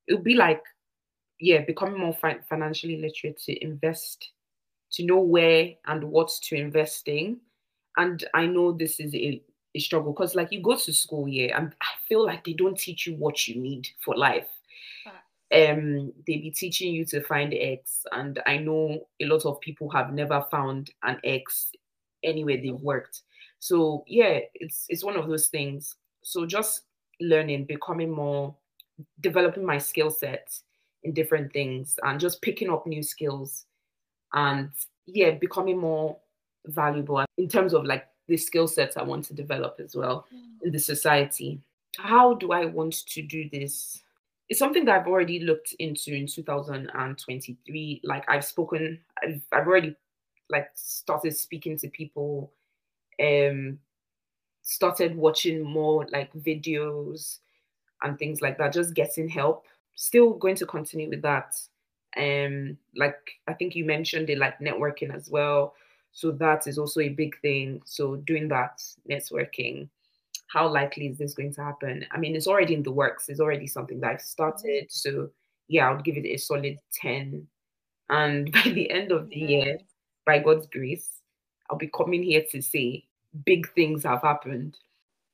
[0.08, 0.62] it would be like
[1.40, 4.30] yeah, becoming more fi- financially literate to invest,
[4.92, 7.38] to know where and what to invest in.
[7.96, 9.42] And I know this is a,
[9.74, 12.78] a struggle because, like, you go to school, yeah, and I feel like they don't
[12.78, 14.48] teach you what you need for life.
[15.52, 19.90] Um, they be teaching you to find X, and I know a lot of people
[19.90, 21.70] have never found an X
[22.22, 23.22] anywhere they've worked.
[23.58, 25.96] So yeah, it's it's one of those things.
[26.22, 26.82] So just
[27.20, 28.54] learning, becoming more,
[29.20, 30.58] developing my skill set
[31.04, 33.66] in different things and just picking up new skills
[34.32, 34.70] and
[35.06, 36.16] yeah becoming more
[36.66, 40.26] valuable in terms of like the skill sets i want to develop as well
[40.62, 41.60] in the society
[41.98, 44.02] how do i want to do this
[44.48, 49.96] it's something that i've already looked into in 2023 like i've spoken i've, I've already
[50.50, 52.52] like started speaking to people
[53.22, 53.78] um
[54.62, 57.38] started watching more like videos
[58.02, 61.54] and things like that just getting help still going to continue with that.
[62.16, 63.16] Um, like
[63.48, 65.74] I think you mentioned it, like networking as well.
[66.12, 67.82] So that is also a big thing.
[67.84, 69.88] So doing that networking,
[70.54, 72.06] how likely is this going to happen?
[72.12, 73.28] I mean, it's already in the works.
[73.28, 74.84] It's already something that I've started.
[74.84, 75.10] Mm-hmm.
[75.10, 75.30] So
[75.66, 77.48] yeah, I would give it a solid ten.
[78.08, 79.48] And by the end of the mm-hmm.
[79.48, 79.78] year,
[80.24, 81.08] by God's grace,
[81.68, 83.04] I'll be coming here to say
[83.44, 84.78] big things have happened.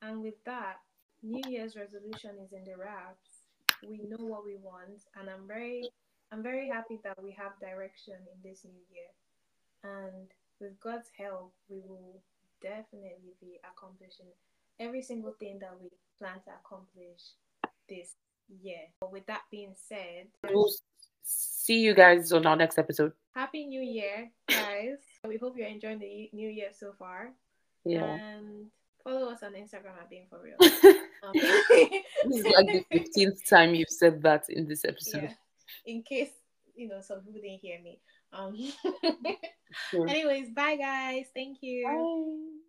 [0.00, 0.76] And with that,
[1.22, 3.28] New Year's resolution is in the wraps.
[3.86, 5.88] We know what we want, and I'm very,
[6.32, 9.12] I'm very happy that we have direction in this new year.
[9.84, 10.28] And
[10.60, 12.20] with God's help, we will
[12.62, 14.32] definitely be accomplishing
[14.80, 17.20] every single thing that we plan to accomplish
[17.88, 18.14] this
[18.48, 18.80] year.
[19.00, 20.70] But with that being said, We'll
[21.22, 23.12] see you guys on our next episode.
[23.34, 24.98] Happy New Year, guys.
[25.28, 27.30] we hope you're enjoying the new year so far.
[27.84, 28.04] Yeah.
[28.04, 28.66] And
[29.04, 30.56] follow us on Instagram at Being For Real.
[31.22, 35.24] Um, This is like the 15th time you've said that in this episode.
[35.24, 35.34] yeah.
[35.84, 36.30] In case
[36.74, 38.00] you know, some people didn't hear me.
[38.32, 38.56] Um.
[40.08, 41.26] Anyways, bye guys.
[41.34, 41.84] Thank you.
[41.84, 42.59] Bye.